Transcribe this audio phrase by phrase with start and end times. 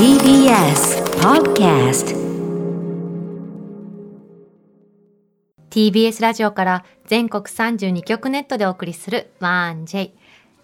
[0.00, 2.16] TBS Podcast
[5.68, 10.12] TBS ラジオから全国32局ネットでお送りする 1J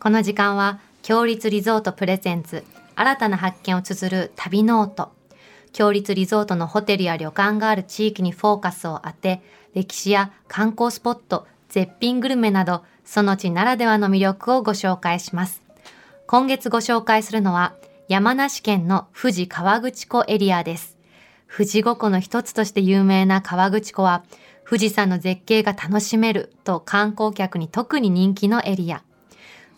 [0.00, 2.64] この時間は強立リゾートプレゼンツ
[2.94, 5.12] 新たな発見を綴る旅ノート。
[5.74, 9.42] 共立リゾートのホテルや旅館がある地域にフォーカスを当て
[9.74, 15.60] 歴史や観光スポット絶品グルメなどその地ならではの魅力をご紹介します。
[16.26, 17.74] 今月ご紹介するのは
[18.08, 20.96] 山梨県の富士河口湖エリアです
[21.52, 24.24] 富士五湖の一つとして有名な河口湖は
[24.68, 29.04] 富士山の絶景が楽しめると観光客に特に人気のエリア。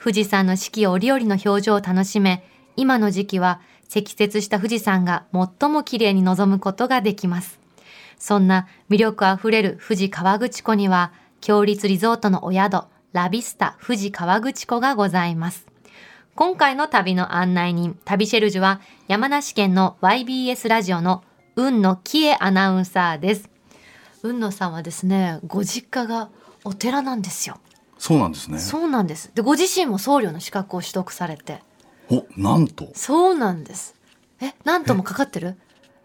[0.02, 2.42] 富士山の四季折々の表情を楽しめ、
[2.74, 7.60] 今の時期は積雪した富士山が最も綺麗に望むことができます。
[8.19, 15.67] そんな魅力あふれる富士河口湖には、強立リゾートのお宿、ラビスタ富士河口湖がございます。
[16.38, 21.24] 今回の旅の案内人、旅シェルジュは山梨県の YBS ラジオの
[21.56, 23.50] 雲野喜恵アナウンサーです。
[24.22, 26.31] 雲野さんはですね、ご実家が
[26.62, 27.59] お寺なんですよ。
[27.98, 28.61] そうなんですね。
[28.61, 29.33] そうなんです。
[29.34, 31.61] で、ご自身も僧侶の資格を取得されて。
[32.09, 33.97] お、なんと、そうなんです。
[34.41, 35.56] え、なんともかかってる？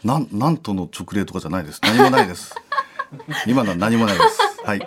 [0.04, 1.80] なん、なんとの直令とかじゃないです。
[1.84, 2.56] 何もないです。
[3.46, 4.40] 今のは何もないです。
[4.66, 4.84] はい。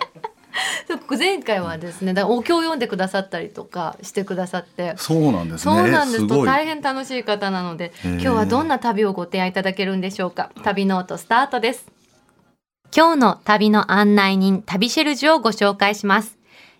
[1.17, 4.93] 前回はですね、お経を読んでくださったりとかしてくださって。
[4.97, 5.75] そうなんですね。
[5.75, 6.45] そうなんですと。
[6.45, 11.85] 大変楽しい方なので今日はどんな旅をご提案いただけるんでしょうか旅ノートスタートです
[12.95, 16.37] 今日の旅の案内人旅シェルジュをご紹介します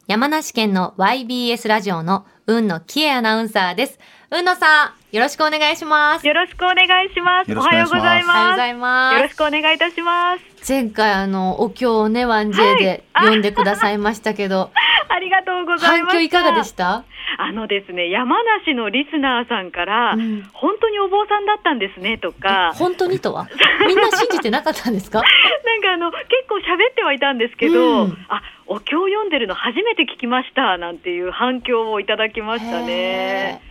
[0.07, 6.27] 山梨県の YBS ラジオの雲野喜恵アナウンサーです雲野さんよろしくお願いします。
[6.27, 7.51] よろしくお願いします。
[7.51, 8.35] よおはようございます。
[8.35, 9.15] おはようございます。
[9.15, 10.43] よろしくお願いいたします。
[10.69, 14.69] 前回あのお経をねワンジェではい読んでくださいましたけど、
[15.07, 16.15] ありがとうございます。
[16.17, 17.05] 反響いかがでした？
[17.39, 20.43] あのですね、山梨のリスナーさんから、うん。
[20.53, 23.47] 本当にお坊さんだったんですねとか、本当にとは？
[23.87, 25.21] みんな信じてなかったんですか？
[25.65, 28.17] なんかあの結構喋ってはいたんですけど、うん。
[28.27, 33.61] あ、お経を読んでるの初めて聞きましたなんていう反響をいただきましたね。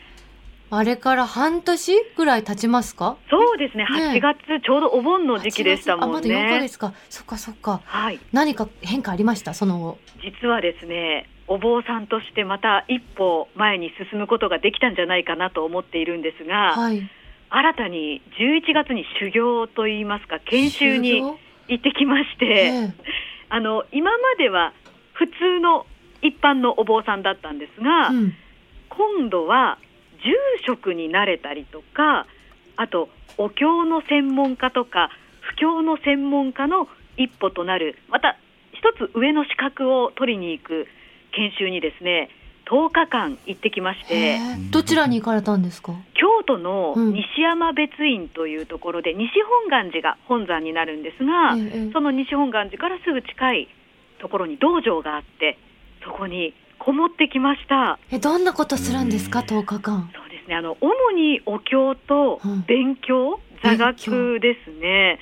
[0.69, 3.17] あれから半年ぐらい経ちますか？
[3.31, 4.19] そうですね、ね。
[4.19, 6.61] 8月ちょうどお盆の時期でしたもんあまだ4ヶね。
[6.69, 6.93] 月か。
[7.09, 7.81] そっかそっか。
[7.85, 8.19] はい。
[8.33, 9.55] 何か変化ありました？
[9.55, 9.79] その。
[9.79, 17.09] 後実はですねお坊さんとしてまた一歩前に進むことができたんじゃないかなと思っているんですが、はい。
[17.49, 21.39] 新たに11月に修行といいますか研修に修行？
[21.69, 22.95] 行ってきまして、ええ。
[23.51, 24.73] あの今までは
[25.13, 25.87] 普通の
[26.23, 28.35] 一般のお坊さんだったんですが、うん。
[28.89, 29.79] 今度は
[30.23, 30.33] 住
[30.67, 32.27] 職になれたりとか
[32.77, 35.11] あとお経の専門家とか
[35.41, 38.37] 布教の専門家の一歩となるまた
[38.73, 40.87] 一つ上の資格を取りに行く
[41.33, 42.31] 研修にですね
[42.67, 44.41] 10日間行ってきまして。
[44.73, 45.93] どちらに行かれたんですか？
[46.15, 47.13] 京都のうん。
[47.13, 49.31] 西山別院というところで、西
[49.63, 51.93] 本願寺が本山になるんですが、ええ。
[51.93, 53.69] その西本願寺からすぐ近い
[54.19, 55.59] ところに道場があって
[56.05, 56.55] そこに
[56.87, 57.99] こもってきました。
[58.13, 60.09] えどんなことするんですか？10日間。
[60.15, 60.55] そうですね。
[60.55, 62.63] あの主にお経とうん。
[62.63, 65.19] 勉強、座勉強学ですね。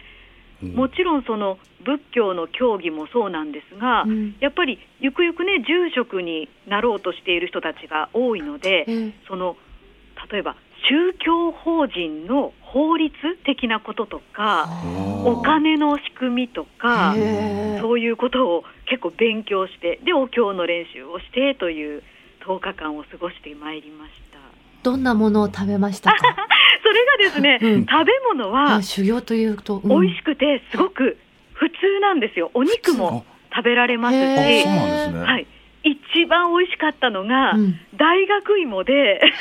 [0.63, 0.75] うん。
[0.75, 4.37] もちろんその仏教の教義もそうなんですが、うん。
[4.41, 9.13] やっぱりゆくゆくね住職になろうとしている人たちが多いので、ええ。
[9.27, 9.57] その
[10.31, 13.15] 例えば宗教法人の法律
[13.47, 14.69] 的なこととか、
[15.25, 17.15] おお金の仕組みとか、
[17.81, 22.03] そういうことを結構勉強して、で、お経の練習をしてという
[22.47, 24.39] 10日間を過ごしてまいりました。
[24.83, 26.17] どんなものを食べましたか？
[26.83, 27.87] それがですね、うん。
[27.87, 30.01] 食べ物はあ修行というと、うん。
[30.03, 31.17] 美味しくて、すごく
[31.55, 32.51] 普通なんですよ。
[32.55, 33.25] お肉も
[33.55, 35.21] 食べられますし、へあ、えそうなんですね。
[35.21, 35.47] はい。
[35.85, 37.79] 一番美味しかったのが、うん。
[37.97, 39.21] 大学芋で、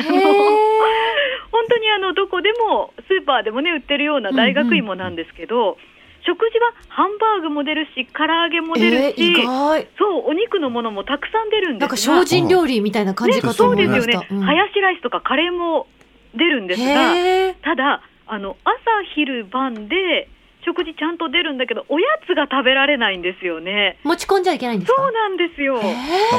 [1.52, 5.78] 本当にあのどこでもスーパーでもね売ってるような大学芋なんですけど、
[6.26, 9.88] 食事はハンバーグも出るし唐揚げも出るえし、ー意外。
[9.98, 14.42] そうお肉のものもたくさん出るんなんか精進料理みたいな感じかとそう思いまですよね、した、うん。
[14.42, 15.88] ハヤシライスとかカレーも
[16.36, 17.14] 出るんですが
[17.62, 18.74] ただあの朝
[19.16, 20.30] 昼晩で
[20.66, 24.00] 食事ちゃんと出るんだけどおやつが食べられないんですよね。
[24.04, 25.02] 持ち込んじゃいけないんですか？
[25.02, 25.82] そうなんですよ、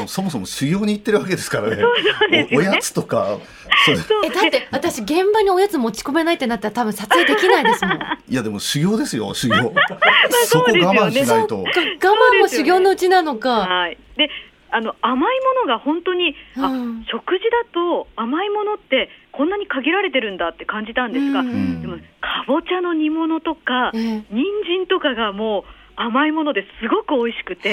[0.07, 1.77] そもそも修行に行ってるわけですからね。
[1.77, 2.61] そうですよ。
[2.61, 3.39] ねおおやつとか、
[3.89, 7.99] えだって私現場におやつ持ち込めないってなったら多分撮影できないですもん。
[7.99, 9.57] 我いやでも修行ですよ、修行。
[10.47, 10.99] そこそうですよね。
[11.01, 11.65] 我慢しないと。
[12.01, 14.31] 慢も修行のうちなのか、はい、で
[14.71, 17.05] あの甘いものが本当に、あうん。
[17.11, 21.83] 食事だと甘いものってこんなに限られてるんだって感じたんですが、うん。
[21.83, 24.01] でもかぼちゃの煮物とか、ええ。
[24.31, 25.65] 人参とかがもう
[25.97, 27.71] 甘いものですごく美味しくて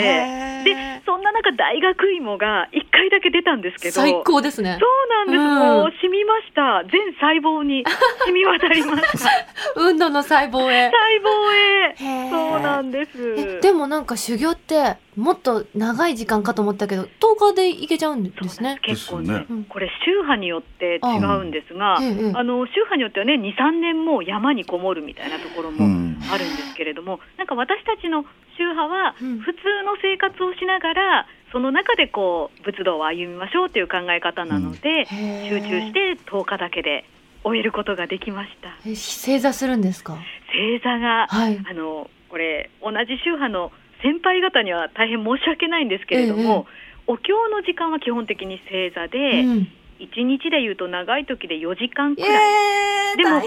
[0.64, 4.78] でそんな中大学芋が1回だけ出たんですけど最高ですね。
[4.80, 5.80] そうなんです、うん。
[5.82, 6.84] もう染みました。
[6.92, 7.84] 全細胞に
[8.26, 9.30] 染み渡りました
[9.76, 10.92] 運動の細胞へ。
[10.92, 12.30] 細胞へ。
[12.30, 13.36] そうなんです。
[13.38, 18.80] えでもなんか修行ってもっと長い時間かと思ったけど10日でいけちゃうんですね。
[18.82, 19.46] 結構ねですよね。
[19.50, 22.32] うんこれ宗派によって違うんですが、ええええ。
[22.36, 28.24] あの宗派によってはね23年も山にこもるみたいなところもうんあるんですけれども、なんか私たちの
[28.58, 37.06] 宗派はうん普通の生活をしながらその中でこう仏道を歩みましょうという考え方なので、集中して10日だけで
[37.44, 38.70] 終えることができました。
[38.88, 40.18] え正座するんですか？
[40.54, 41.60] 正座がはい。
[41.70, 46.66] あのこれ同じ宗派の先輩方には大変申し訳ないんですけれども、
[47.08, 49.68] お経の時間は基本的に正座で、うん。
[50.02, 53.40] 1日でいうと長い時で4時間くえらい、ー、でも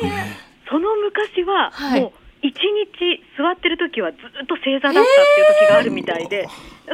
[0.71, 2.13] その昔ははいもう
[2.44, 6.46] 1日座ってる時はずっと正座だったっていう時があるみたいで、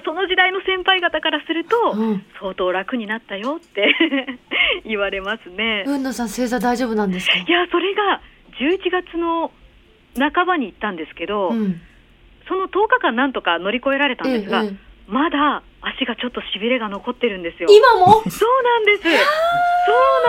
[0.05, 2.25] その時代の先輩方からすると、うん。
[2.41, 3.93] 相当楽になったよって
[4.85, 5.83] 言われますね。
[5.87, 7.37] 運動さん正座大丈夫なんですか？
[7.37, 8.23] いやそれが
[8.61, 9.51] 11月の
[10.17, 11.81] 半ばに行ったんですけど、うん。
[12.49, 17.69] その10日間なんとか乗り越えられたんですが、えええまだ足がちょっとしびれが残ってるんですよ。
[17.69, 18.23] 今も？
[18.31, 19.03] そうなんです。
[19.03, 19.13] そう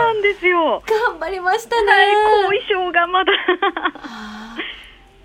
[0.00, 0.82] なんですよ。
[1.08, 1.92] 頑張りましたね。
[1.92, 2.02] は
[2.40, 3.32] い、後遺症がまだ。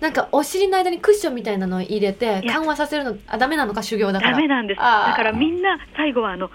[0.00, 4.78] あなんかお尻の間にクッションみたいなのを入れて緩和させるのあダメなのか修行だからダメなんです。
[4.78, 4.82] だ
[5.16, 6.50] からみんな最後はあの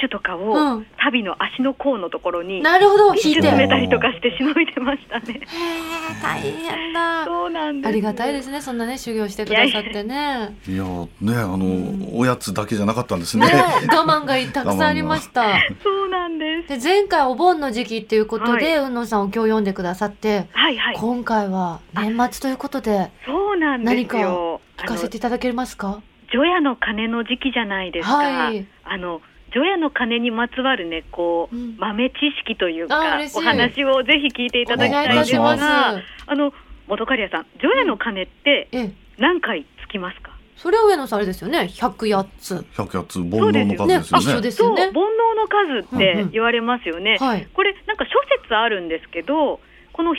[0.00, 5.40] ティッシュとかを、うん旅の足の甲のところになるほど引いてめたりとかしてしのいでましたね。
[5.40, 7.88] え大変だそうなんです。
[7.88, 13.52] ありがたいですねそんなね修行してくださってねいやねあの、んおやつだけじゃなかったんですねね。
[13.88, 15.42] 我慢がたくさんありました
[15.82, 16.68] そうなんです。
[16.68, 20.96] で前回お盆の時期っていうことで、は雲野さんお経を読んでくださって、はいはい。
[20.96, 24.60] 今回は年末ということでそうなんです何かよ。
[24.76, 26.02] 聞かせていただけますか？
[26.32, 28.16] 除夜の鐘の時期じゃないですか。
[28.18, 31.76] はいあの除夜の鐘にまつわるねこう、うん。
[31.78, 36.52] 豆知識というあかお話をぜひ聞いていただきたいんですが、あの
[36.88, 38.92] 元刈谷さん、除夜の鐘ってええ。
[39.18, 40.32] 何回つきますか？
[40.56, 41.70] それは上野さんあれですよね。
[41.70, 42.66] 108つ。
[42.76, 43.98] 百やつ煩悩の数ね。
[43.98, 44.24] ですよね。
[44.24, 44.96] 一緒ですそう、よね煩悩
[45.36, 47.16] の数って言われますよね。
[47.18, 47.48] はい。
[47.54, 48.10] これなんか諸
[48.42, 49.60] 説あるんですけど、
[49.92, 50.16] この108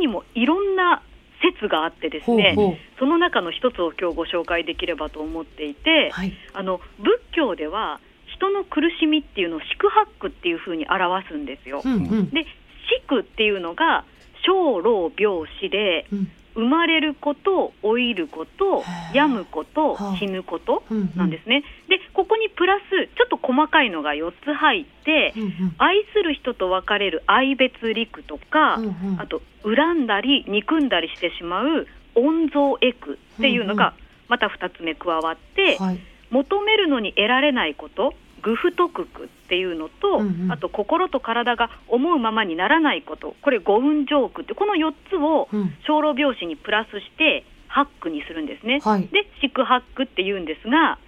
[0.00, 1.02] にもいろんな
[1.42, 2.52] 説があってですね。
[2.54, 2.76] ほうほう。
[2.98, 6.32] その中の一つを今日ご紹介できればと思っていて、はい。
[6.54, 8.00] あの仏教では
[8.36, 11.82] 人の苦しみっていうのを四苦八苦っていうふうに表すんですよ。
[11.84, 12.30] うんうん。
[12.30, 12.44] で
[12.88, 14.04] 四苦っていうのが
[14.46, 16.30] 生老病死でうん。
[16.56, 20.16] 生まれること老いること病むことはあ。
[20.16, 21.62] 死ぬことうんなんですね。
[21.86, 22.82] でここにプラス
[23.14, 25.74] ちょっと細かいのが4つ入ってうんうん。
[25.76, 29.20] 愛する人と別れる愛別陸とか、うんうん。
[29.20, 33.92] あと恨んだり憎んだりしてしまう温蔵エクっていうのが
[34.28, 35.98] また2つ目加わって、はい。
[36.30, 38.14] 求めるのに得られないこと
[38.46, 40.52] 愚不徳苦っていうのと、うんうん。
[40.52, 43.34] あと心と体が思うままにならないこと。
[43.42, 45.74] これ五運上苦ってこの4つをうん。
[45.86, 48.80] 生老病死にプラスして八苦にするんですね。
[48.82, 49.08] はい。
[49.08, 50.98] で四苦八苦って言うんですが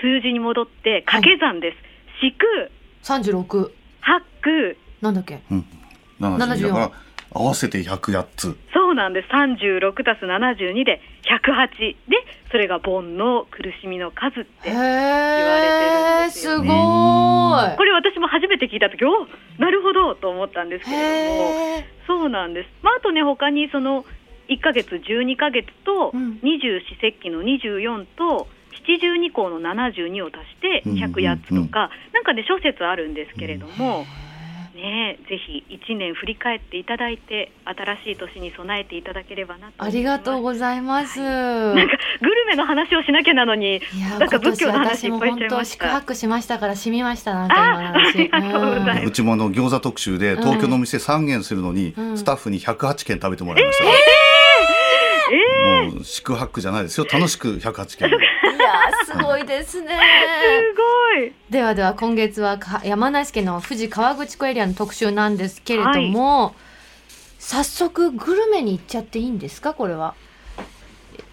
[0.00, 1.76] 数字に戻って掛け算です。
[2.22, 2.70] 四苦
[3.02, 3.70] 36
[4.00, 5.40] 八苦なんだっけ？
[5.50, 5.64] うん。
[6.20, 6.92] 七十74だから
[7.32, 8.56] 合わせて百八つ。
[8.72, 9.28] そうなんです。
[9.28, 12.16] 36たす72で108で
[12.50, 16.52] それが煩悩苦しみの数ってへわれてるんえですよ。
[16.56, 17.76] すごーい。
[17.76, 19.26] これ私も初めて聞いた時お
[19.58, 21.96] なるほどと思ったんですけれども。
[22.06, 24.04] そうなんです、まあ、あとね他にその
[24.48, 26.38] 1ヶ月12ヶ月とうん。
[26.42, 28.46] 二十四節気の24と
[28.86, 34.06] 七十二項の72を足して108つとか、なんかね諸説あるんですけれども、
[34.86, 41.20] ねえぜひ1年振り返っていただいて新しい年に備えていただければなとありがとううございます。
[41.20, 48.28] なんかグルメの話をしなきゃなのにいやなんか仏教の話私もいっぱいしちゃい本当ました宿泊しましたから染みましたなんか今の話。
[48.32, 53.84] あありがとうございますんうちもあの餃子特集で東京のお店3軒するのに、うんスタッフに108軒食べてもらいました。
[53.84, 53.90] も
[56.00, 57.06] う宿泊じゃないですよ。
[57.12, 58.10] 楽しく108軒。
[58.56, 59.88] いやーすごいですね。
[59.88, 60.74] す
[61.16, 61.32] ごい。
[61.50, 66.54] ではでは今月はか山梨県の富士河口湖エリアの特集なんですけれども、
[67.38, 70.14] 早速グルメに行っちゃっていいんですかこれは？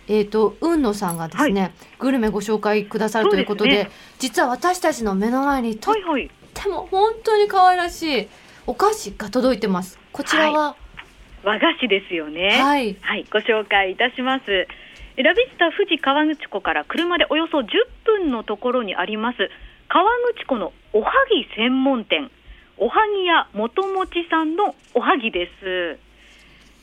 [0.07, 6.31] えっ、と雲野さんがですね、グルメご紹介くださるということでそうです実は私たちの目の前にとっはいはい。
[6.53, 8.27] ても本当に可愛らしい
[8.67, 9.97] お菓子が届いてます。
[10.11, 10.75] こちらは、
[11.43, 12.49] 和菓子ですよね。
[12.61, 14.67] はい、はい、ご紹介いたします。
[15.21, 17.65] ラビスタ富士河口湖から車でおよそ10
[18.05, 19.37] 分のところにあります
[19.87, 22.31] 河口湖のおはぎ専門店
[22.77, 25.99] おはぎ屋元もちさんのおはぎです。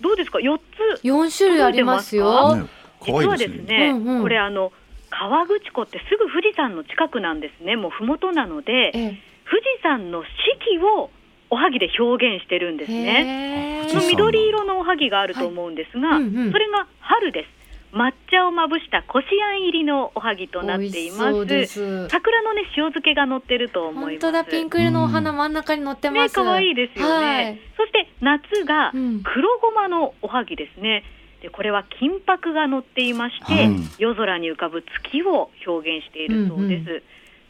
[0.01, 0.59] どうですか？4
[1.01, 2.57] つ4種類ありますよ。
[3.05, 4.73] 実はですね、うんうんこれあの
[5.11, 7.75] 河口湖ってすぐ富士山の近くなんですね。
[7.75, 9.19] もう麓なので、ええ
[9.51, 10.29] 富士山の四
[10.61, 11.11] 季を
[11.51, 13.87] おはぎで表現してるんですね。
[13.89, 17.60] その緑色のおはぎがあると思うんですが、はいうんうんそれが春です。
[17.93, 21.33] 抹茶をまぶしたこしあん入りのおはぎとなっていま。
[21.33, 24.25] すす桜のね塩漬けが乗ってると思います。
[24.25, 27.27] 本当だピンク色のお花真ん中に乗ってます、ね可愛いですよね。
[27.27, 31.05] はいそして夏がうん黒ごまのおはぎですね。
[31.43, 36.91] でこれは金箔が乗っていまして、うん夜空に浮かぶ月を表現しているそうです。
[36.91, 37.03] うんうん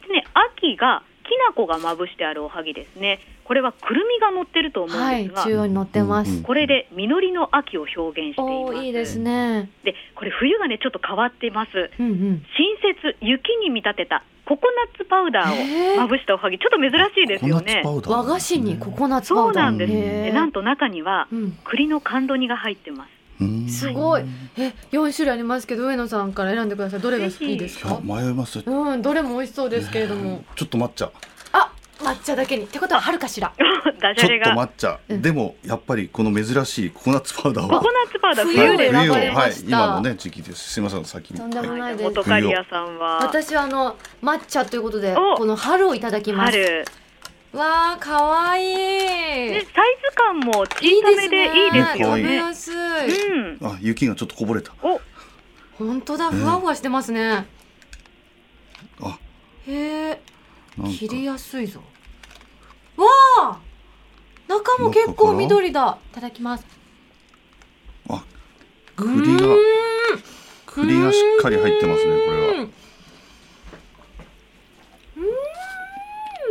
[0.07, 3.19] でね秋がきな粉がまぶしてあるおはぎですね。
[3.43, 8.85] これはくるみが乗ってると思うんはいですが、中央に乗ってます、これで実りの秋を表現しています。
[8.85, 11.91] いいですねでこれ冬がねちょっと変わっています。
[11.99, 17.81] うんうん新雪雪に見立てたココナッツパウダーをまぶしたおはぎ、ちょっと珍しいですよね。
[17.83, 20.33] ココナッツパウダー和菓子にココナッツパウダーそうなんです。
[20.33, 23.20] なんと中にはうん栗の甘露煮が入ってます。
[23.41, 23.67] うん。
[23.67, 24.23] すごい。
[24.57, 26.99] え四種類ありますけど上野さんから選んでください。
[26.99, 27.99] どれが好きですか？
[28.03, 28.61] 迷います。
[28.61, 30.43] ちょうんどれも美味しそうですけれども。
[30.63, 31.11] っと抹茶。
[31.53, 32.63] あ抹茶だけに。
[32.65, 33.51] ってことは春かしら。
[33.57, 34.49] ちょっと。
[34.51, 34.99] 抹茶。
[35.09, 35.21] うん。
[35.21, 37.79] でもやっぱりこの珍しいココナッツパウダーは。
[37.79, 40.73] ココナッツパウダー冬冬で選ばれをはいました今のね時期です。
[40.73, 41.39] すみません先に。
[41.39, 42.03] とんでもないです。
[42.03, 43.17] 元カリアさんは。
[43.23, 45.35] 私はあの抹茶ということでお。
[45.37, 46.51] この春をいただきます。
[46.51, 46.85] 春。
[47.53, 52.35] わあ可愛いでサイズ感も小いいさめでいいですよね。
[52.35, 53.31] やすい。
[53.33, 53.67] うん。
[53.67, 54.73] あ雪がちょっとこぼれた。
[54.81, 55.01] お。
[55.77, 57.45] 本当だふわふわしてますね。
[59.01, 59.19] あ。
[59.67, 60.21] へえ
[60.87, 61.81] 切りやすいぞ。
[62.95, 63.05] わ
[63.39, 63.59] あ
[64.47, 65.97] 中も結構緑だ。
[66.11, 66.65] いただきます。
[68.09, 68.23] あ
[68.95, 69.47] 栗が
[70.65, 72.67] 栗がしっかり入ってますねこれは。
[75.17, 75.17] う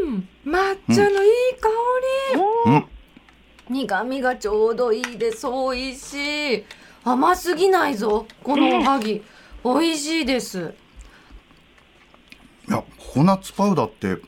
[0.07, 1.30] ーん抹茶のいい
[1.61, 1.68] 香
[2.66, 2.85] り、うん。
[3.68, 6.64] 苦味がちょうどいいです美味しい
[7.04, 9.23] 甘すぎないぞこのおはぎ、
[9.64, 10.75] 美味しいです。
[12.68, 14.20] いやココナッツパウダーって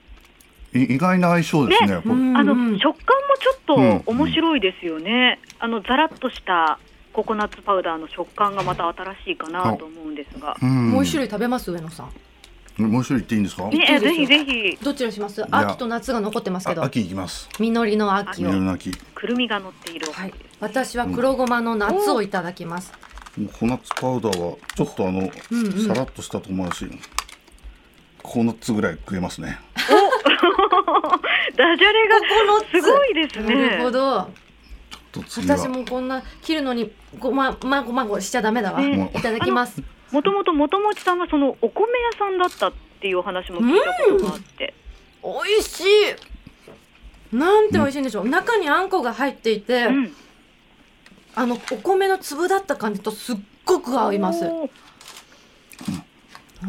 [0.79, 2.01] い意外な相性ですね。
[2.03, 2.15] これ。
[2.15, 2.79] うんあのうん。
[2.79, 5.41] 食感もちうんょっと面白いですよね。
[5.59, 6.79] あのザラッとした
[7.13, 10.57] ココナッツパウダーの食感がまた新しいかなと思うんですが。
[10.63, 10.91] うん。
[10.91, 12.11] もう一種類食べます上野さん
[12.79, 13.69] もう一種類言っていいんですか？
[13.71, 14.79] いいね、ぜひぜひ。
[14.83, 15.41] どちらします？
[15.41, 16.83] や秋と夏が残ってますけど。
[16.83, 17.49] あ秋行きます。
[17.59, 18.45] 実りの秋。
[18.45, 18.91] を緑の秋。
[19.15, 20.35] くるみが乗っているおははい。
[20.61, 22.93] 私は黒ごまの夏をいただきます、
[23.53, 25.87] ココナッツパウダーはちょっとあの、うんうん。
[25.87, 26.87] さらっとしたと思うし、
[28.23, 29.59] ココナッツぐらい食えますね。
[31.57, 32.17] ダジャレが
[32.71, 33.91] すごいですなるほね。
[33.91, 34.31] ど
[35.37, 39.11] 私もこんな切るのにごままごまごしちゃダメだわ、ね。
[39.15, 44.75] いただきます もともと元町さんがそのお米屋さんだったっていうお話も聞いたことがあって。
[45.25, 45.81] 美味し
[47.33, 47.37] い。
[47.37, 50.13] なんて美味しいんでしょう、中にあんこが入っていて、うん。
[51.35, 54.45] あのお米の粒だった感じとすっごく合います。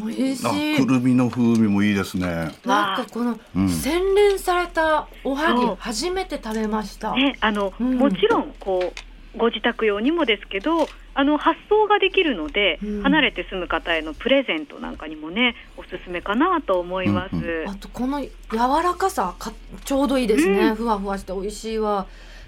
[0.06, 2.28] 美味しあいくるみの風味もいいですね。
[2.66, 3.70] なんかこのうん。
[3.70, 7.98] 洗練されたおはぎ初めて食べました、ね、あの、うん。
[7.98, 9.13] もちろんこう
[9.44, 13.04] ご自宅用にもですけどあの発送ができるので、うん。
[13.04, 17.36] 離れて住む方へのプレゼントなんかにもねおすすめかなと思います。
[17.36, 19.52] うんうあとこの柔らかさか
[19.84, 20.76] ちょうどいいですね、うん。
[20.76, 22.08] ふわふわして美味しいわ。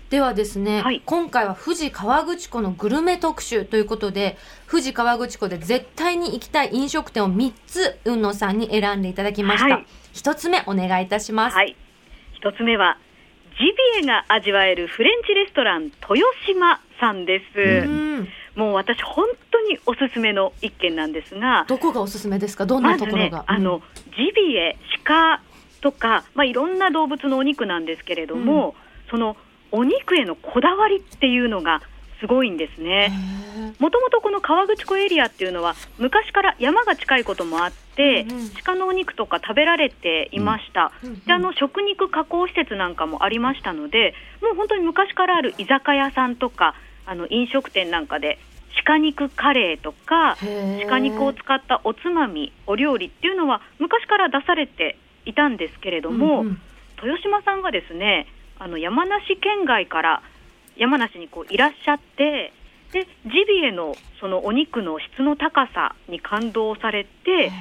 [0.10, 1.02] ではですね、はい。
[1.06, 4.38] 今回は富士河口湖のグルメ特集ということで
[4.72, 9.86] 富士河口湖で絶対に行きたい飲食店を3つ雲野さんに選んでいただきました、はい。
[10.14, 11.76] 1つ目お願いいたします、はい、
[12.36, 12.98] 一つ目は
[13.58, 17.60] ジビエが味わえるフレンチレストラン豊島さんです。
[17.60, 17.62] う
[18.22, 18.28] ん。
[18.56, 22.66] もう私本当におすすめの一軒なんですが、どこがおすすめですか？
[22.66, 23.82] どんなところが、あの
[24.16, 25.42] ジビエ鹿
[25.82, 28.76] とかまあいろんな動物のお肉なんですけれども、
[29.10, 29.36] その
[29.72, 31.82] お肉へのこだわりっていうのが
[32.22, 33.12] すごいんですうんね。
[33.80, 38.50] もともとこの河口湖エリアっていうのは昔から山が近いこともあって、うんうん。
[38.64, 41.20] 鹿のお肉とか食べられていました、うんうん。
[41.26, 46.74] であの食肉加工施設なんかもありましたのでもう本当に昔からある居酒屋さんとか
[47.06, 48.40] あの飲食店なんかで
[48.86, 50.38] 鹿肉カレーとか
[50.88, 56.62] 鹿肉を使ったおつまみお料理っていうのは昔から出されていたんですけれども、うんうん。
[57.02, 60.22] 豊島さんがですねあの山梨県外から
[60.78, 62.54] 山梨にこういらっしゃって
[62.92, 67.52] でジビエのそのお肉の質の高さに感動されてへ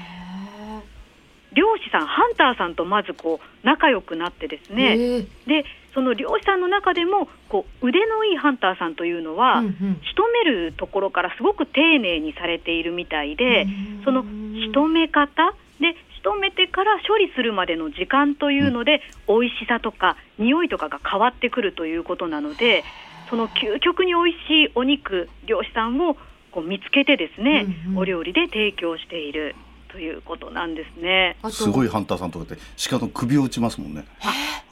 [1.55, 4.75] 漁師さんハンターさんとまずこう仲良くなってですー。
[4.75, 9.73] ねでその漁師さんの中でもこう腕のいいハンターさんというのは、うんうん。
[10.09, 13.67] 仕留めるところからすごく丁寧にされているみたいで、う
[14.01, 22.85] んその仕留め方で仕留めてから処理するまでの時間というので、美味しさとか匂いとかが変わってくるということなので
[23.31, 26.17] その究極に美味しいお肉漁師さんを
[26.51, 27.99] こう見つけてですね、うんうん。
[27.99, 29.57] お料理で提供している
[29.95, 31.37] ということなんですね。
[31.51, 32.57] すごいハンターさんとかって
[32.91, 34.05] 鹿の首を打ちますもんね。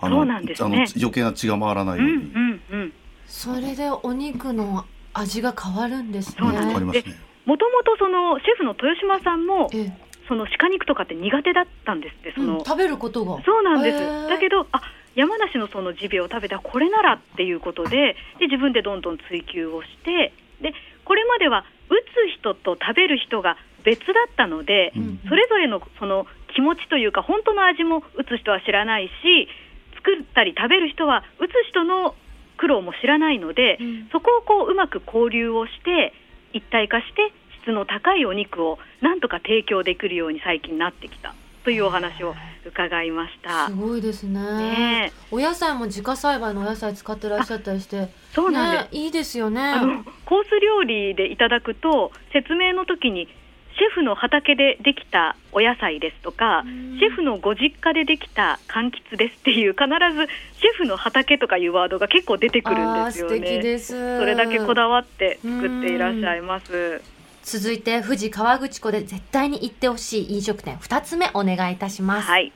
[0.00, 2.24] あそうなんですねあの余計な血が回らないうんうように。
[2.24, 2.92] んうん。
[3.28, 7.16] それでお肉の味が変わるんですねそうなんですわかりますね。
[7.46, 9.92] もともとそのシェフの豊島さんもええ
[10.26, 12.32] その鹿肉とかって苦手だったんですって。
[12.34, 14.28] その、うん食べることがそうなんです。
[14.28, 14.82] だけどあ
[15.14, 20.74] 山梨のそのジビエを食べたこれならっていうことでで自分でどんどん追求をしてで
[21.04, 21.94] これまでは打
[22.34, 25.20] つ人と食べる人が別だったので、うん。
[25.28, 29.48] それぞれのその気持ちというか本当の味も打つ人は知らないし
[29.96, 32.14] 作ったり食べる人は打つ人の
[32.58, 34.08] 苦労も知らないので、うん。
[34.12, 36.12] そこをこううまく交流をして
[36.52, 41.34] 一体化して質の高いお肉をなんとか提供できるように最近なってきた。
[41.64, 42.34] というお話を
[42.66, 43.68] 伺いました。
[43.68, 43.74] す。
[43.74, 44.40] ごいですね。
[44.40, 45.12] ねえ。
[45.30, 48.08] お野菜も自家栽培のお野菜使ってらっしゃったりして。
[48.32, 49.60] そうなんです、ねいいですよね。
[49.60, 53.28] あのコース料理でいただくと説明の時に
[53.78, 56.98] シェフの畑でできたお野菜ですとかうん。
[56.98, 60.26] シェフのご実家でできた柑橘ですっていう必ず
[60.60, 63.38] シェフの畑とかいうワードが結構出てくるんですよね。
[63.40, 64.18] です。
[64.18, 67.02] それだけこだわって作っていらっしゃいます。
[67.44, 72.52] 続いて富士河口湖で絶対に行ってほしい飲食店二つ目お願いいたします、はい、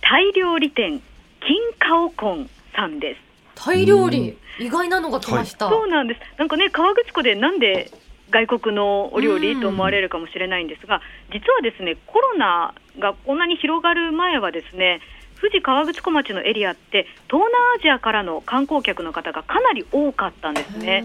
[0.00, 1.02] タイ料理店
[1.40, 3.20] 金カオコンさんです。
[3.54, 4.38] タイ料理？
[4.58, 6.20] 意外なのが来ました、そうなんです。
[6.38, 7.90] なんかね河口湖でなんで
[8.32, 11.00] 外国のお料うん理と思われるかもしれないんですが、
[11.32, 15.00] 実はですねコロナがこんなに広がる前はですね
[15.40, 21.02] 富士河口湖町のエリアって東南アジアからの観光客の方がかなり多かったんですね。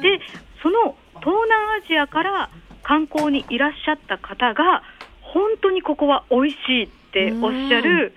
[0.00, 0.20] で
[0.62, 2.50] その東南アジアから
[2.82, 4.82] 観光にいらっしゃった方が
[5.20, 8.14] 本当にここは美味しいっておっしゃる、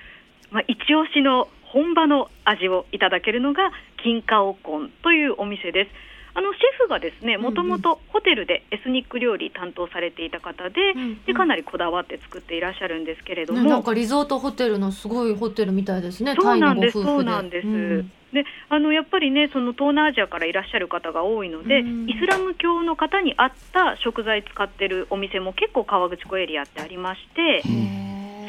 [0.51, 3.71] まあ、一押しの本場の味をいただけるのが
[4.01, 5.91] 金華オコンというお店です。
[6.35, 11.23] あのシェフがですねもともとホテルでエスニック料理担当されていた方で,、うんうん。
[11.25, 17.67] でかなりこだわって作っていらっしゃるんですけれども、ね、なんかリゾートホテルのすごいホテルみたいですねそうなんです、そうなんです。
[17.67, 18.11] うん。
[18.33, 27.69] で、あのやっぱりね、その東南アジアからいらっしゃる方が多いので、うんイスラム教の方に合った食材使ってるお店も結構川口湖エリアってありまして、そ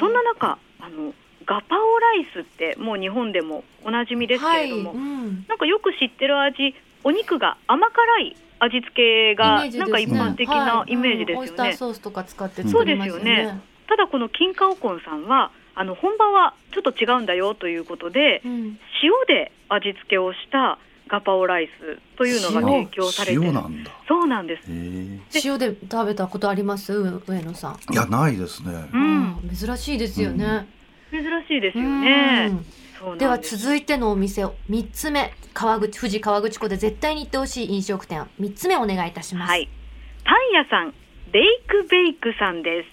[0.08, 1.14] んな中、あの
[1.46, 4.98] ガパオライスってもう日本でもおなじみですけれども、はい。
[4.98, 5.44] うん。
[5.48, 6.74] なんかよく知ってる味、
[7.06, 11.36] お肉が甘辛い味付けがなんか一般的なイメージですよね。
[11.36, 13.20] はいうんオイスターソースとか使って作りますよね。
[13.20, 23.92] そうですよねただこの金華おこんさんはあの本場はちょっと違うんだよということで、うん塩で味付けをしたガパオライスというのが提供されてる塩なんだ。
[24.08, 24.62] そうなんです。
[24.68, 26.92] 塩で食べたことあります？
[26.92, 27.92] う上野さん。
[27.92, 28.72] いやないですね。
[28.92, 30.66] うんうん珍しいですよね。
[31.12, 32.66] 珍しいですよねうん
[32.98, 39.50] そうなんではす続いてのお店を三つ目川口富士河口湖で絶対に行ってほしい飲食店三つ目お願いいたします。
[39.50, 39.68] はい。
[40.24, 40.94] パン屋さん
[41.32, 42.84] ベイクベイクさんで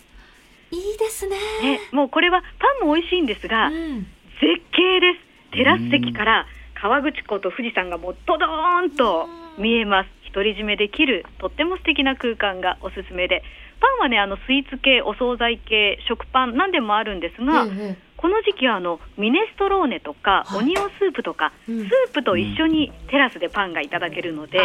[0.71, 0.75] す。
[0.75, 1.37] いいですね。
[1.61, 4.07] ねもうこれはパンも美味しいんですが、うん。
[4.41, 5.13] 絶景で
[5.51, 5.57] す。
[5.57, 10.09] テラス席から川口湖と富士山がもうドドーンと見えます。
[10.33, 13.43] 独り占めできるとっても素敵な空間がおすすめで。
[13.79, 20.59] パンはねあのスイーツ系お惣菜系食パン何でもあるんですが、ええこの時期はあのミネストローネとか、はい。
[20.59, 21.83] オニオンスープとか、うん。
[21.83, 24.59] スープと一緒にテラスでパンがいただけるので、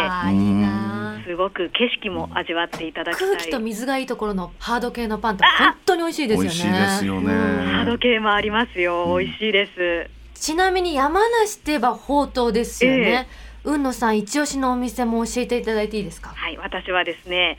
[1.25, 3.27] すごく景色も味わっていただきたい。
[3.27, 6.47] 空気と水がいいところのハード系のパンって本当に美味しいですよね。
[6.47, 7.33] 美味しいですよね。
[7.33, 7.65] うん。
[7.73, 9.25] ハード系もありますよ、うん。
[9.25, 10.09] 美味しいです。
[10.35, 13.27] ちなみに山梨といえばほうとうですよね。
[13.65, 16.29] 雲野さん一押しのお店も教えていただいていいですか？
[16.29, 17.57] はい私はですね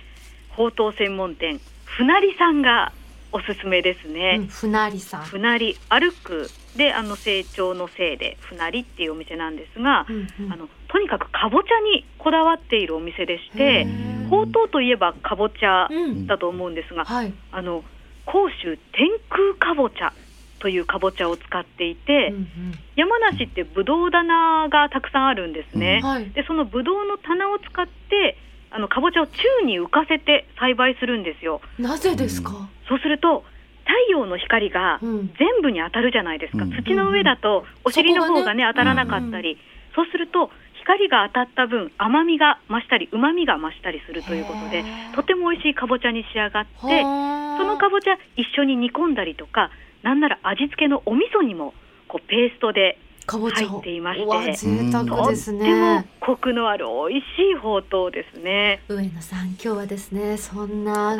[0.49, 2.95] ほうとう専門店船りさんが
[3.33, 5.23] おすすめですね、うん、船りさん。
[5.25, 13.87] 船り歩くであの成長のせいで船りっていうお店なんですが、うんうんあのとにかくかぼちゃにこだわっているお店でして
[14.29, 17.33] ほうとうといえばかぼちゃうんだと思うんですが、はい。
[17.53, 17.85] あの
[18.27, 20.13] 甲州天空かぼちゃ
[20.59, 22.49] というかぼちゃを使っていて、うん
[22.97, 26.09] 山梨ってぶどう棚がたくさんあるんですねうん。
[26.09, 26.31] はい。
[26.31, 28.37] でそのぶどうの棚を使って
[28.71, 29.33] あのかぼちゃを宙
[29.67, 31.61] に浮かせて栽培するんですよ。
[31.79, 32.69] なぜですか？
[32.89, 33.45] そうすると
[33.85, 35.35] 太陽の光がうん。
[35.39, 36.71] 全部に当たるじゃないですか、うん。
[36.71, 38.71] 土の上だとお尻の方がねね。
[38.73, 39.59] 当たらなかったり、
[39.95, 44.83] そうすると光が当たった分甘みが増したり旨みが増したりするということで
[45.15, 46.71] とても美味しいかぼちゃに仕上がって
[47.03, 49.71] そそのかぼちゃ一緒に煮込んだりとか
[50.03, 51.75] なんなら味付けのお味噌にも
[52.09, 52.99] こうペーストで
[53.39, 54.55] 入っていましてうわ贅
[54.91, 56.11] 沢ですとってもね。
[56.21, 58.83] コクのある美味しいほうとうですね。
[58.89, 61.17] 上野さん今日はですねそんなあ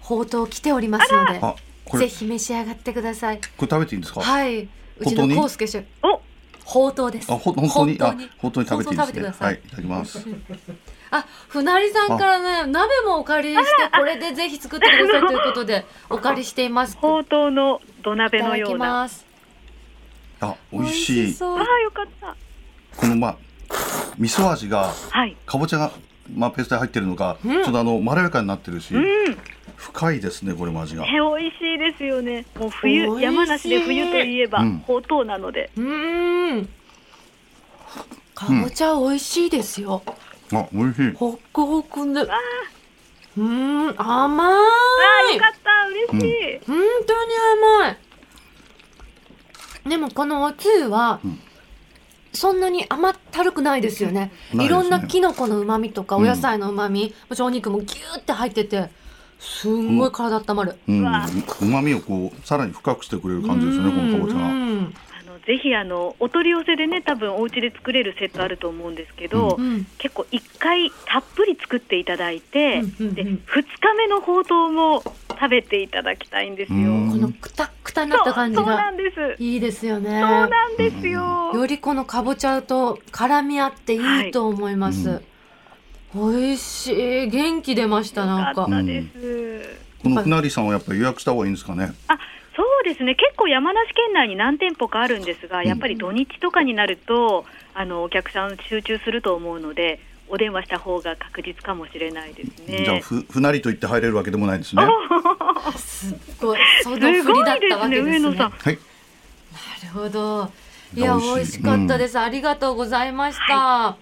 [0.00, 1.40] ほうとう来ておりますので
[1.98, 3.38] ぜひ召し上がってください。
[3.38, 4.20] これ食べていいんですか？
[4.20, 4.68] はい。
[4.98, 6.20] うちのコウスケシェフお
[6.64, 9.04] ほうとうですあ、ほ本当に、あ本、本当に食べていいですね。
[9.04, 10.26] ほうとう食べてくださはいい、いただきます。
[11.10, 16.96] あ、船りさんからね、鍋もお借りして、これでぜひ作ってくださいということで、お借りしています。
[16.96, 19.08] ほうとうの土鍋いただきのような。
[20.42, 21.36] あ、美味しい。
[21.40, 22.36] ああ、よかった。
[22.96, 23.36] このまあ
[24.18, 25.36] 味噌味がはい。
[25.46, 25.92] かぼちゃが
[26.34, 29.38] まあペーストに入ってるのか、うんちょっとあのまろやかになってるし、うん。
[29.76, 31.04] 深いですねこれも味が。
[31.04, 32.44] え、美味しいですよね。
[32.58, 35.70] もう冬、山梨で冬といえばうんほうとうなので。
[35.76, 36.68] うーん。
[38.34, 40.02] かぼちゃ美味しいですよ。
[40.52, 41.12] あ、美味しい。
[41.12, 42.20] ホクホクで。
[42.22, 44.50] うあーん、甘あ、
[45.32, 45.40] いよ。
[45.40, 45.70] かった。
[46.16, 46.60] 嬉しい。
[46.66, 46.76] 本
[47.06, 47.30] 当に
[47.84, 47.96] 甘い。
[49.92, 51.38] でもこのおつゆは、うん。
[52.32, 54.32] そんなに甘ったるくないですよね。
[54.54, 54.64] ね。
[54.64, 56.24] いろんなキノコの旨味とか、うん。
[56.24, 58.88] お野菜の旨味、もちろんお肉もギューって入ってて、
[59.38, 60.76] すんごい体温まる。
[60.88, 61.04] うん、
[61.60, 65.12] 旨味をこうさらに深くしてくれる感じですねこのかぼちゃが。
[65.46, 69.86] ぜひあのお取り寄せでね多分お家で作れるセットあると思うんですけど、うん。
[69.98, 75.02] 結構一回たっぷり作っていただいて、うんうんうんで2日目のほうとうも
[75.42, 76.78] 食べていただきたいんですよ。
[76.78, 79.42] うんこのくたくたになった感じがそうそうなんです。
[79.42, 80.08] いいですよね。
[80.08, 81.50] そうなんですよ。
[81.52, 85.08] よりこのかぼちゃと絡み合っていいと思います。
[85.08, 85.22] はい
[86.14, 86.20] 美
[86.52, 86.92] 味し
[87.24, 87.28] い。
[87.30, 88.72] 元気出ました、なんかよか。
[90.02, 91.90] この船りさんはやっぱり予約した方がいいんですかね？
[92.06, 92.18] あ
[92.54, 100.00] そうですね結構山梨県内に何店舗かあるんですが、やっぱり土日とかになるとあのお客さん集中すると思うので
[100.32, 102.84] お電話した方が確実かもしれないですね。
[102.86, 104.82] じゃあふ船りと言って入れるわけでもないですね。
[105.76, 106.58] すっごい。
[106.82, 108.38] そのす振りごだったわいですねけですね。
[108.38, 108.50] はい。
[108.54, 110.50] なるほど。
[110.94, 112.18] いや、美味しい美味しかったです。
[112.18, 113.98] ありがとうございました。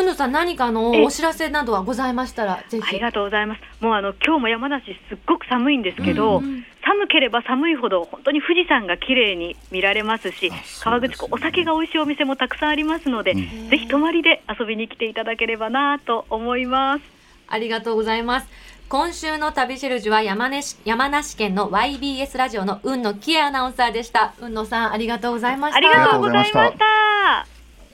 [0.00, 2.88] うぬさん、何かのお知らせなどはございましたら、ぜひ。
[2.88, 3.60] ありがとうございます。
[3.80, 17.04] もうあの今日も山梨すっごく寒いんですけど、うん寒ければ寒いほど本当に富士山が綺麗に見られますしね川口湖お酒が美味しいお店もたくさんありますので、うんぜひ泊まりで遊びに来ていただければなと思います。
[17.48, 18.48] ありがとうございます。
[18.88, 24.34] 今週の旅シェルジュは山梨山梨県の YBS ラジオの雲野喜恵アナウンサーでした。
[24.38, 25.76] 雲野さん、ありがとうございました。
[25.78, 27.51] ありがとうございました。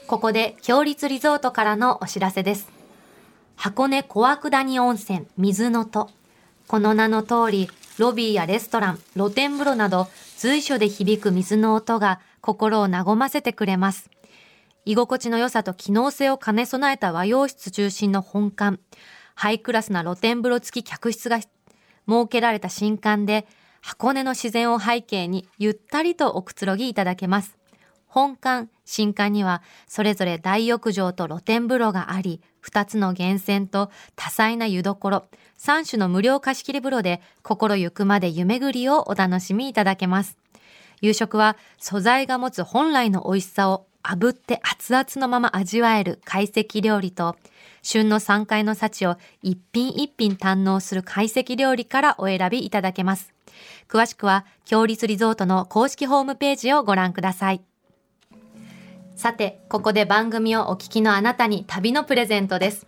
[0.09, 2.67] ここで、強立リゾートからのお知らせです。
[3.57, 6.09] 箱根小涌谷温泉水の戸。
[6.67, 7.69] この名の通り、
[7.99, 14.09] ロビーやレストラン、露天風呂など、随所で響く水の音が心を和ませてくれます。
[14.87, 18.81] 居心地の良さと機能性を兼ね備えた和洋室中心の本館。
[19.35, 21.51] ハイクラスな露天風呂付き客室が設
[22.31, 23.47] けられた新館で、
[23.83, 27.59] 箱根の自然を背景にゆったりとおくつろぎいただけます。
[28.07, 35.25] 本館、新館にはそれぞれ大浴場と露天風呂があり、二つの源泉と多彩な湯どころ、
[35.59, 40.39] 三種の無料貸切風呂で心ゆくまで湯巡りをお楽しみいただけます。
[41.03, 47.37] 夕食は素材が持つ本来の美味しさを炙って熱々のまま味わえる懐石料理と、
[47.83, 53.35] 旬の山海の幸を一品一品堪能する懐石料理からお選びいただけます。
[53.87, 57.61] 詳しくは、強立リゾートの公式ホームページをご覧ください。
[59.19, 62.87] さて、ここで番組をお聞きのあなたに旅のプレゼントです。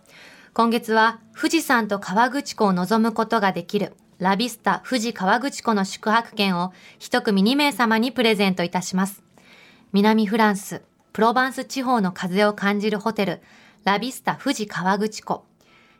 [0.53, 9.21] 今月は富士山と河口湖を望むことができるラビスタ富士河口湖の宿泊券を一組2名様にプレゼントいたします。
[9.91, 13.41] 南フランス、プロバンス地方の風を感じるホテル、
[13.83, 15.43] ラビスタ富士河口湖。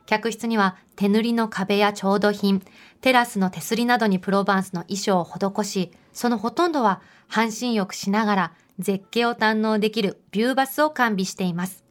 [0.06, 2.62] 客室には手塗りの壁や調度品、
[3.02, 11.84] テラスの手すりなどにプロバンスの衣装を施し、そのほとんどは半身浴しながら絶景を堪能できるビューバスを完備しています。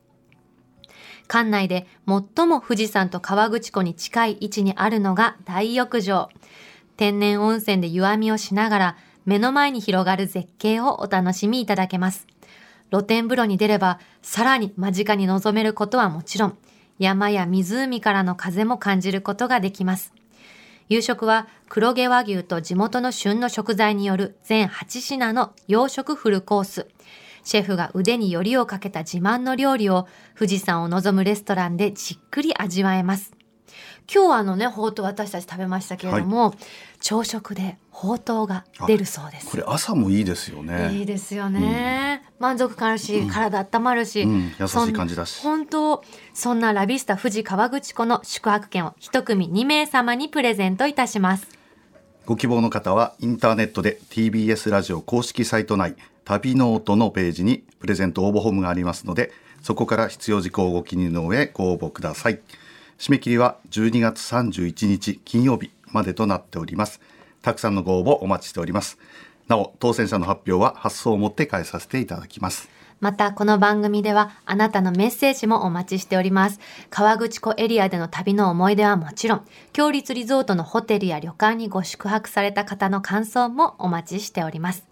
[1.27, 6.29] 館内で最も富士山と河口湖に近い位置にあるのが大浴場。
[6.97, 12.27] 天然温泉で湯あみをしながら目の前に広がる絶景をお楽しみいただけます。
[12.89, 16.57] 露天風呂に出ればさらに間近に望めることはもちろん、
[16.99, 20.13] 山や湖からの風も感じることができます。
[20.91, 26.87] 夕食は黒毛和牛と地元の旬の食材による全8品の洋食フルコース。
[27.45, 30.05] シェフが腕によりをかけた自慢の料理を
[30.37, 33.31] 富士山を望むレストランでじっくり味わえます。
[34.13, 36.55] 今日はあのね、ほうと私たち食べましたけれども、
[37.01, 39.47] 朝食でほうとうが出るそうです。
[39.47, 40.95] これ朝もいいですよいね。
[41.01, 42.23] いですよね。
[42.39, 51.47] 満足感あるし、体温まるし、うん優しい感じだし本当、そんなラビスタ富士河口湖の宿泊券を一組2名様にプレゼントいたします。
[52.25, 62.39] ご希望の方はインターネットで TBS ラジオ公式サイト内旅ノートのページにプレゼント応募フォームがありますのでそこから必要事項をご記入の上ご応募ください
[62.99, 67.01] 締め切りは12月31日金曜日までとなっております
[67.41, 68.97] たくさんのご応募お待ちしております
[69.47, 72.69] なお当選者の発表は発送をもって代えさせていただきます
[73.01, 76.59] またこの番組ではあなたのメッセージもお待ちしております。
[76.91, 84.85] 河口湖エリアでの旅の思い出はもちろん、共立リゾートのホテルや旅館にご宿泊された方の感想もお待ちしております。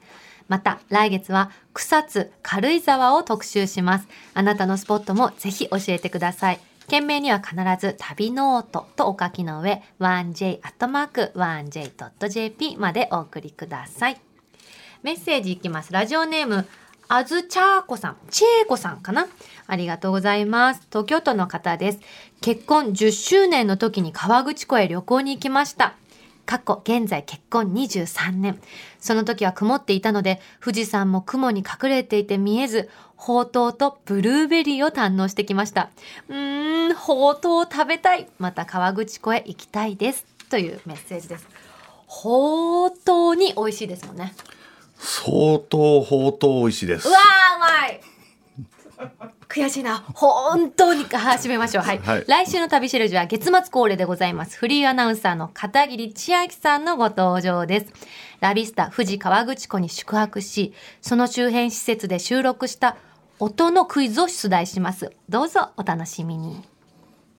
[0.47, 4.07] また来月は草津軽井沢を特集します。
[4.33, 6.68] あなたのスポットもぜひ教えてください。
[6.89, 14.19] 件名には必ず旅ノートとお書きの上 1j.1j.jp までお送りください。
[15.03, 15.93] メッセージいきます。
[15.93, 16.67] ラジオネーム
[17.07, 19.27] あずちゃーこさん、ちえこさんかな？
[19.67, 20.81] ありがとうございます。
[20.89, 21.99] 東京都の方です。
[22.41, 25.93] 結婚10周年の時に川口湖へ旅行に行きました。
[26.49, 28.59] 過去、現在結婚23年。
[28.99, 35.91] その時は曇っていたので、富士山も雲に隠れていて見えず、ほうとうとブルーベリーを堪能してきました。
[36.27, 38.27] うーん、ほうとう食べたい。
[38.39, 40.25] また川口湖へ行きたいです。
[40.49, 41.47] というメッセージです。
[42.07, 44.33] ほうとうに美味しいですもんね。
[44.97, 48.01] 相当ほうとう美味しいですうわーうまい
[49.47, 50.03] 悔しいな。
[50.13, 51.83] 本当に、あ締めましょう。
[51.83, 51.99] はい。
[51.99, 54.57] はい来週の旅しるじは月末恒例でございます。
[54.57, 57.87] フリーアナウンサーの片桐千秋さんのご登場です。
[58.39, 62.97] ラビスタ富士河口湖に宿泊し、その周辺施設で収録した
[63.39, 65.11] 音のクイズを出題します。
[65.29, 66.61] どうぞお楽しみに。